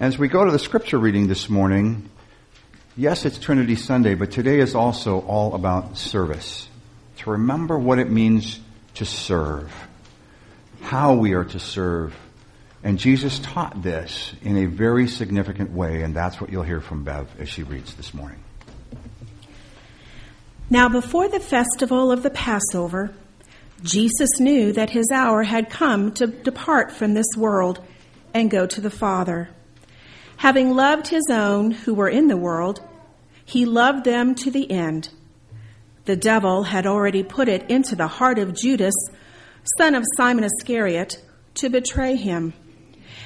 [0.00, 2.08] As we go to the scripture reading this morning,
[2.96, 6.68] yes, it's Trinity Sunday, but today is also all about service.
[7.18, 8.60] To remember what it means
[8.94, 9.72] to serve,
[10.82, 12.14] how we are to serve.
[12.84, 17.02] And Jesus taught this in a very significant way, and that's what you'll hear from
[17.02, 18.38] Bev as she reads this morning.
[20.70, 23.12] Now, before the festival of the Passover,
[23.82, 27.84] Jesus knew that his hour had come to depart from this world
[28.32, 29.48] and go to the Father.
[30.38, 32.80] Having loved his own who were in the world,
[33.44, 35.10] he loved them to the end.
[36.04, 38.94] The devil had already put it into the heart of Judas,
[39.76, 41.22] son of Simon Iscariot,
[41.54, 42.54] to betray him.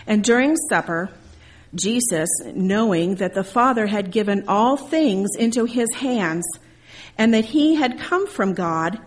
[0.06, 1.10] And during supper,
[1.74, 6.47] Jesus, knowing that the Father had given all things into his hands,
[7.19, 8.98] and that he had come from God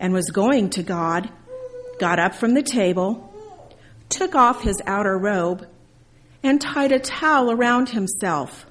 [0.00, 1.30] and was going to God,
[2.00, 3.32] got up from the table,
[4.08, 5.66] took off his outer robe,
[6.42, 8.66] and tied a towel around himself.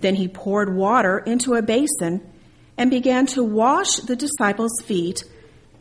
[0.00, 2.20] Then he poured water into a basin
[2.78, 5.24] and began to wash the disciples' feet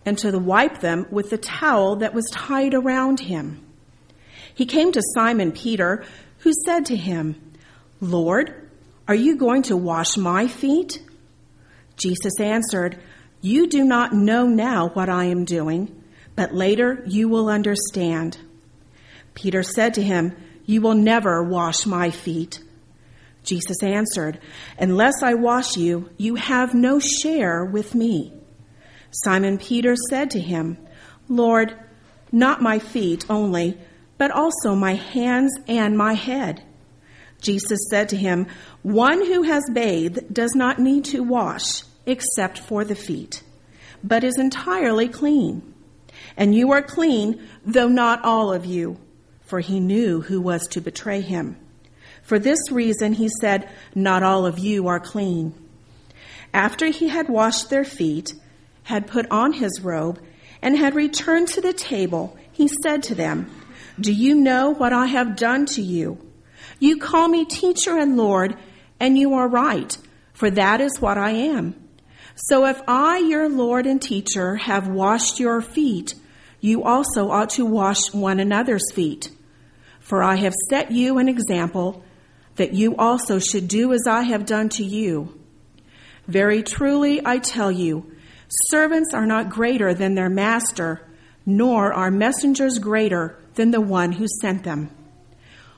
[0.05, 3.65] and to wipe them with the towel that was tied around him.
[4.53, 6.03] He came to Simon Peter,
[6.39, 7.53] who said to him,
[8.01, 8.69] Lord,
[9.07, 11.01] are you going to wash my feet?
[11.95, 12.99] Jesus answered,
[13.41, 16.03] You do not know now what I am doing,
[16.35, 18.37] but later you will understand.
[19.33, 20.35] Peter said to him,
[20.69, 22.59] you will never wash my feet.
[23.43, 24.39] Jesus answered,
[24.77, 28.31] Unless I wash you, you have no share with me.
[29.09, 30.77] Simon Peter said to him,
[31.27, 31.75] Lord,
[32.31, 33.79] not my feet only,
[34.19, 36.63] but also my hands and my head.
[37.41, 38.45] Jesus said to him,
[38.83, 43.41] One who has bathed does not need to wash except for the feet,
[44.03, 45.73] but is entirely clean.
[46.37, 48.99] And you are clean, though not all of you
[49.49, 51.57] for he knew who was to betray him.
[52.21, 55.55] For this reason, he said, Not all of you are clean.
[56.53, 58.35] After he had washed their feet,
[58.83, 60.21] had put on his robe,
[60.61, 63.49] and had returned to the table, he said to them,
[63.99, 66.19] Do you know what I have done to you?
[66.77, 68.55] You call me teacher and Lord,
[68.99, 69.97] and you are right,
[70.33, 71.73] for that is what I am.
[72.35, 76.13] So if I, your Lord and teacher, have washed your feet,
[76.61, 79.31] you also ought to wash one another's feet.
[80.09, 82.03] For I have set you an example
[82.55, 85.39] that you also should do as I have done to you.
[86.25, 88.11] Very truly, I tell you,
[88.71, 91.07] servants are not greater than their master,
[91.45, 94.89] nor are messengers greater than the one who sent them.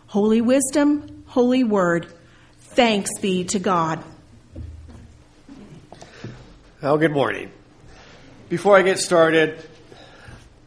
[0.08, 2.08] Holy wisdom, holy word,
[2.58, 4.02] thanks be to God.
[6.82, 7.52] Well, good morning.
[8.48, 9.62] Before I get started,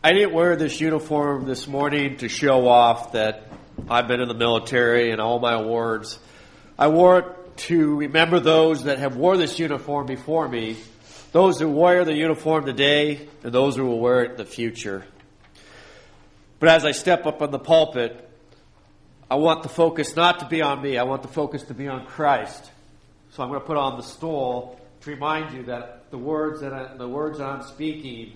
[0.07, 3.49] I didn't wear this uniform this morning to show off that
[3.89, 6.19] I've been in the military and all my awards.
[6.79, 10.77] I wore it to remember those that have wore this uniform before me,
[11.33, 15.07] those who wear the uniform today, and those who will wear it in the future.
[16.61, 18.29] But as I step up on the pulpit,
[19.31, 20.99] I want the focus not to be on me.
[20.99, 22.71] I want the focus to be on Christ.
[23.31, 26.75] So I'm going to put on the stole to remind you that the words that
[26.75, 28.35] I, the words I'm speaking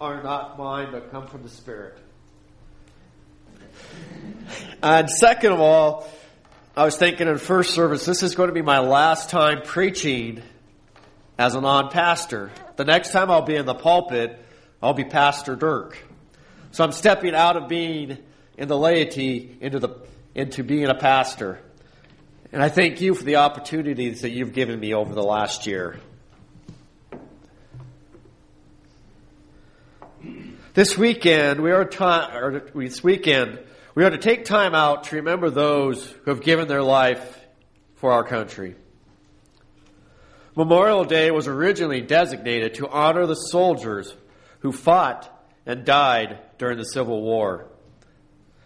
[0.00, 1.98] are not mine, but come from the Spirit.
[4.82, 6.08] And second of all,
[6.76, 10.42] I was thinking in first service, this is going to be my last time preaching
[11.38, 12.50] as a non pastor.
[12.76, 14.38] The next time I'll be in the pulpit,
[14.82, 15.96] I'll be Pastor Dirk.
[16.72, 18.18] So I'm stepping out of being
[18.58, 19.96] in the laity into, the,
[20.34, 21.60] into being a pastor.
[22.52, 25.98] And I thank you for the opportunities that you've given me over the last year.
[30.74, 33.60] This weekend, we are or this weekend,
[33.94, 37.38] we are to take time out to remember those who have given their life
[37.94, 38.74] for our country.
[40.56, 44.12] Memorial Day was originally designated to honor the soldiers
[44.62, 45.30] who fought
[45.64, 47.68] and died during the Civil War.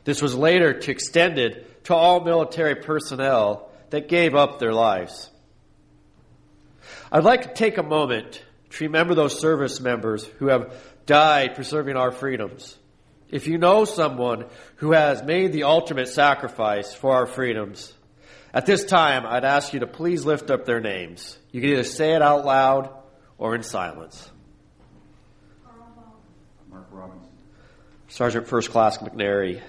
[0.04, 5.30] This was later extended to all military personnel that gave up their lives.
[7.12, 10.72] I'd like to take a moment to remember those service members who have
[11.08, 12.78] died preserving our freedoms.
[13.30, 14.44] If you know someone
[14.76, 17.92] who has made the ultimate sacrifice for our freedoms,
[18.54, 21.36] at this time, I'd ask you to please lift up their names.
[21.50, 22.90] You can either say it out loud
[23.36, 24.30] or in silence.
[26.70, 27.28] Mark Robinson.
[28.08, 29.60] Sergeant First Class McNary.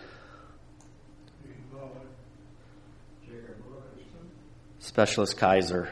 [4.80, 5.89] Specialist Kaiser.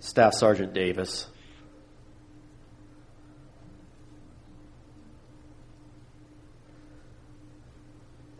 [0.00, 1.26] Staff Sergeant Davis.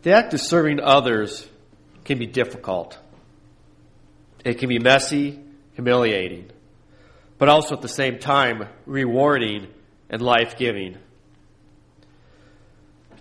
[0.01, 1.47] The act of serving others
[2.03, 2.97] can be difficult.
[4.43, 5.39] It can be messy,
[5.73, 6.49] humiliating,
[7.37, 9.67] but also at the same time rewarding
[10.09, 10.97] and life giving.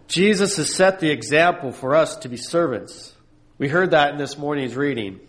[0.09, 3.15] Jesus has set the example for us to be servants.
[3.59, 5.21] We heard that in this morning's reading.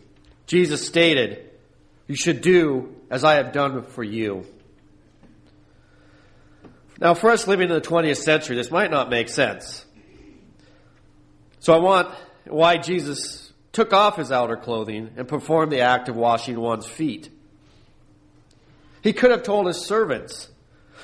[0.48, 1.51] Jesus stated,
[2.12, 4.46] You should do as I have done for you.
[7.00, 9.86] Now, for us living in the 20th century, this might not make sense.
[11.60, 12.14] So I want
[12.44, 17.30] why Jesus took off his outer clothing and performed the act of washing one's feet.
[19.02, 20.50] He could have told his servants,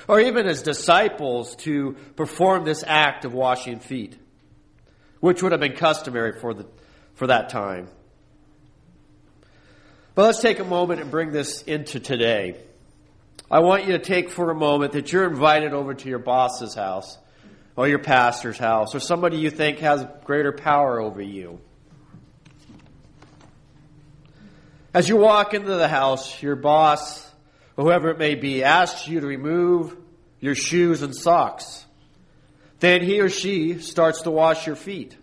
[0.08, 4.14] or even his disciples to perform this act of washing feet,
[5.20, 6.66] which would have been customary for, the,
[7.14, 7.88] for that time.
[10.18, 12.56] But let's take a moment and bring this into today.
[13.48, 16.74] I want you to take for a moment that you're invited over to your boss's
[16.74, 17.16] house,
[17.76, 21.60] or your pastor's house, or somebody you think has greater power over you.
[24.92, 27.24] As you walk into the house, your boss
[27.76, 29.96] or whoever it may be, asks you to remove
[30.40, 31.86] your shoes and socks.
[32.80, 35.16] Then he or she starts to wash your feet.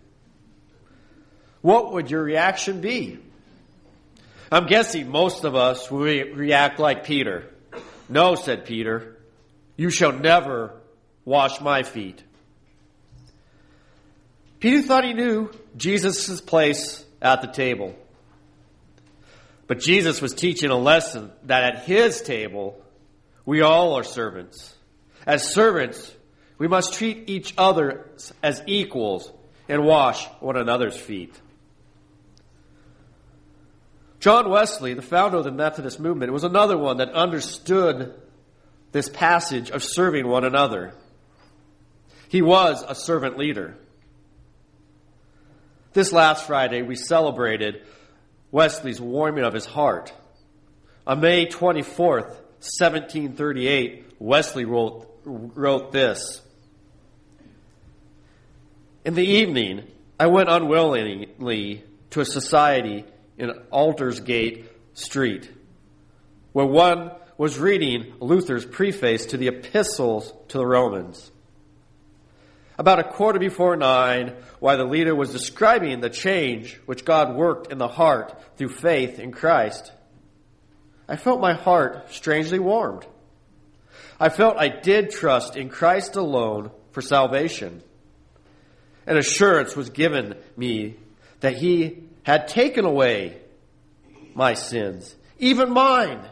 [1.59, 3.19] What would your reaction be?
[4.55, 7.51] I'm guessing most of us will react like Peter.
[8.07, 9.17] No, said Peter,
[9.75, 10.79] you shall never
[11.25, 12.23] wash my feet.
[14.61, 17.95] Peter thought he knew Jesus' place at the table.
[19.67, 22.81] But Jesus was teaching a lesson that at his table,
[23.45, 24.73] we all are servants.
[25.27, 26.15] As servants,
[26.57, 28.09] we must treat each other
[28.41, 29.29] as equals
[29.67, 31.35] and wash one another's feet.
[34.25, 38.19] John Wesley, the founder of the Methodist movement, was another one that understood
[38.91, 40.95] this passage of serving one another.
[42.27, 43.77] He was a servant leader.
[45.93, 47.83] This last Friday, we celebrated
[48.49, 50.11] Wesley's warming of his heart.
[51.05, 52.29] On May 24th,
[52.79, 56.41] 1738, Wesley wrote, wrote this.
[59.05, 59.83] In the evening,
[60.19, 63.05] I went unwillingly to a society
[63.37, 65.51] in Aldersgate Street,
[66.53, 71.31] where one was reading Luther's preface to the epistles to the Romans.
[72.77, 77.71] About a quarter before nine, while the leader was describing the change which God worked
[77.71, 79.91] in the heart through faith in Christ,
[81.07, 83.05] I felt my heart strangely warmed.
[84.19, 87.81] I felt I did trust in Christ alone for salvation.
[89.05, 90.95] An assurance was given me
[91.41, 93.37] that He had taken away
[94.33, 96.27] my sins, even mine,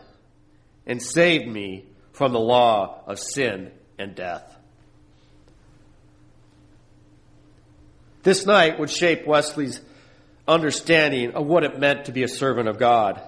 [0.88, 4.58] and saved me from the law of sin and death.
[8.24, 9.82] This night would shape Wesley's
[10.48, 13.22] understanding of what it meant to be a servant of God.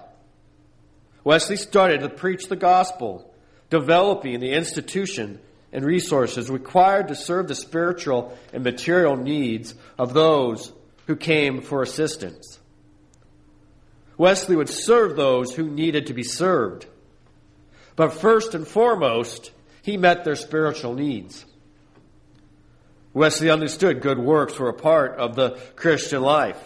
[1.22, 3.32] Wesley started to preach the gospel,
[3.70, 5.38] developing the institution
[5.72, 10.72] and resources required to serve the spiritual and material needs of those
[11.06, 12.58] who came for assistance.
[14.18, 16.86] Wesley would serve those who needed to be served.
[17.96, 19.50] But first and foremost,
[19.82, 21.44] he met their spiritual needs.
[23.12, 26.62] Wesley understood good works were a part of the Christian life.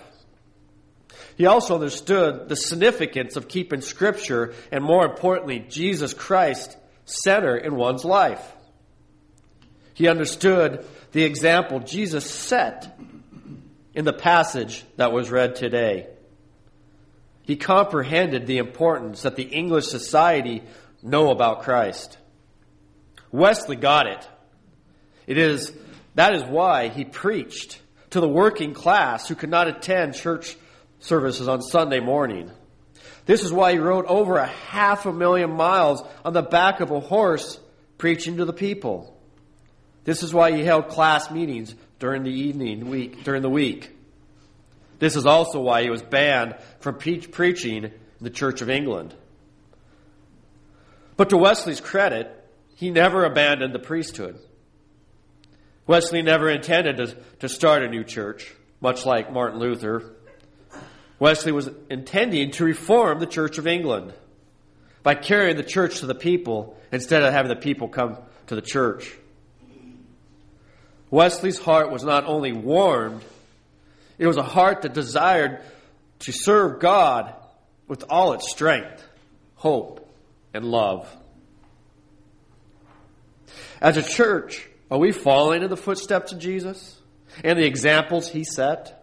[1.37, 7.76] He also understood the significance of keeping Scripture and, more importantly, Jesus Christ center in
[7.76, 8.45] one's life.
[9.95, 12.97] He understood the example Jesus set
[14.00, 16.07] in the passage that was read today.
[17.42, 20.62] He comprehended the importance that the English society
[21.02, 22.16] know about Christ.
[23.30, 24.26] Wesley got it.
[25.26, 25.71] It is
[26.14, 27.78] that is why he preached
[28.09, 30.57] to the working class who could not attend church
[31.00, 32.50] services on Sunday morning.
[33.26, 36.90] This is why he rode over a half a million miles on the back of
[36.90, 37.61] a horse
[37.99, 39.14] preaching to the people.
[40.04, 43.97] This is why he held class meetings during the evening week, during the week.
[44.99, 49.14] This is also why he was banned from pre- preaching in the Church of England.
[51.16, 52.35] But to Wesley's credit,
[52.75, 54.38] he never abandoned the priesthood.
[55.87, 60.14] Wesley never intended to, to start a new church, much like Martin Luther.
[61.19, 64.14] Wesley was intending to reform the Church of England
[65.02, 68.16] by carrying the church to the people instead of having the people come
[68.47, 69.14] to the church.
[71.11, 73.23] Wesley's heart was not only warmed,
[74.19, 75.61] it was a heart that desired
[76.21, 77.35] to serve God
[77.88, 79.02] with all its strength,
[79.57, 80.09] hope,
[80.55, 81.09] and love.
[83.81, 87.00] As a church, are we following in the footsteps of Jesus?
[87.45, 88.97] and the examples he set?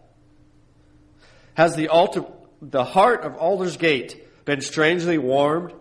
[1.53, 2.25] Has the, altar,
[2.61, 5.73] the heart of Aldersgate been strangely warmed?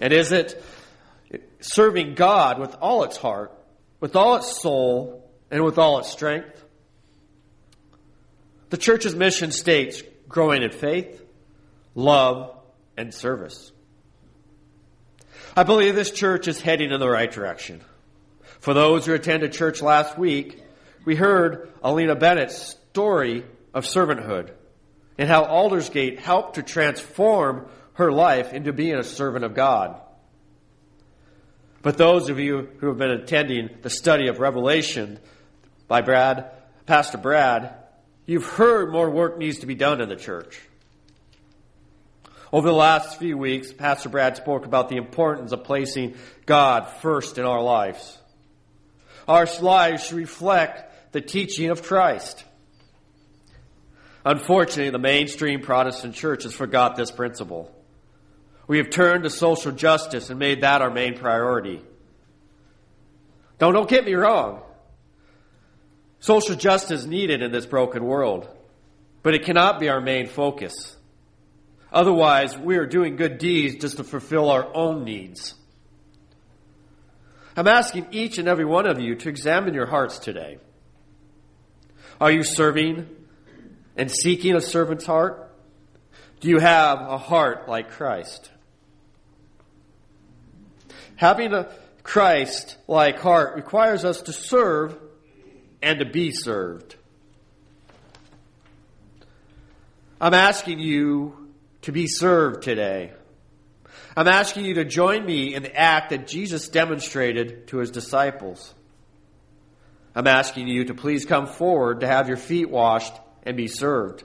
[0.00, 0.62] And is it
[1.60, 3.52] serving God with all its heart,
[4.00, 6.64] with all its soul, and with all its strength?
[8.70, 11.22] The church's mission states growing in faith,
[11.94, 12.56] love,
[12.96, 13.72] and service.
[15.56, 17.80] I believe this church is heading in the right direction.
[18.58, 20.60] For those who attended church last week,
[21.04, 24.50] we heard Alina Bennett's story of servanthood
[25.18, 30.00] and how Aldersgate helped to transform her life into being a servant of God.
[31.84, 35.18] But those of you who have been attending the study of Revelation
[35.86, 36.50] by Brad,
[36.86, 37.74] Pastor Brad,
[38.24, 40.58] you've heard more work needs to be done in the church.
[42.50, 46.14] Over the last few weeks, Pastor Brad spoke about the importance of placing
[46.46, 48.16] God first in our lives.
[49.28, 52.44] Our lives should reflect the teaching of Christ.
[54.24, 57.70] Unfortunately, the mainstream Protestant church has forgot this principle.
[58.66, 61.82] We have turned to social justice and made that our main priority.
[63.58, 64.62] Don't, don't get me wrong.
[66.20, 68.48] Social justice is needed in this broken world,
[69.22, 70.96] but it cannot be our main focus.
[71.92, 75.54] Otherwise, we are doing good deeds just to fulfill our own needs.
[77.56, 80.58] I'm asking each and every one of you to examine your hearts today.
[82.20, 83.06] Are you serving
[83.96, 85.54] and seeking a servant's heart?
[86.40, 88.50] Do you have a heart like Christ?
[91.16, 91.68] Having a
[92.02, 94.96] Christ like heart requires us to serve
[95.82, 96.96] and to be served.
[100.20, 101.50] I'm asking you
[101.82, 103.12] to be served today.
[104.16, 108.72] I'm asking you to join me in the act that Jesus demonstrated to his disciples.
[110.14, 114.22] I'm asking you to please come forward to have your feet washed and be served.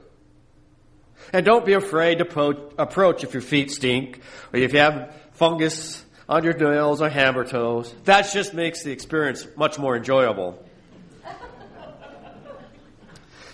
[1.33, 4.21] And don't be afraid to approach if your feet stink
[4.53, 7.93] or if you have fungus on your nails or hammer toes.
[8.05, 10.63] That just makes the experience much more enjoyable.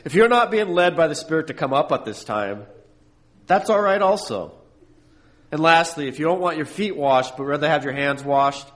[0.03, 2.65] if you're not being led by the Spirit to come up at this time,
[3.47, 4.51] that's all right also.
[5.53, 8.67] And lastly, if you don't want your feet washed but rather have your hands washed,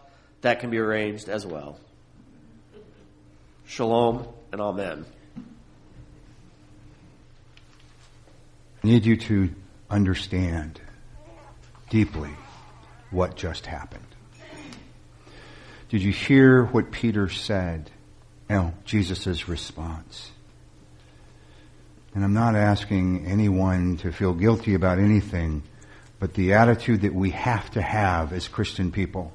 [0.42, 1.78] that can be arranged as well.
[3.66, 5.06] Shalom and Amen.
[8.82, 9.54] I need you to
[9.90, 10.80] understand
[11.90, 12.32] deeply
[13.12, 14.06] what just happened.
[15.90, 17.90] Did you hear what Peter said?
[18.50, 20.32] No, Jesus' response.
[22.14, 25.64] And I'm not asking anyone to feel guilty about anything,
[26.20, 29.32] but the attitude that we have to have as Christian people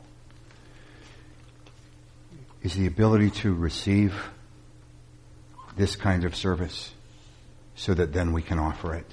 [2.63, 4.15] is the ability to receive
[5.77, 6.93] this kind of service
[7.75, 9.11] so that then we can offer it.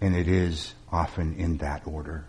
[0.00, 2.24] And it is often in that order.